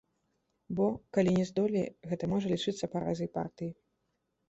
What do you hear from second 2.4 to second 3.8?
лічыцца паразай партыі.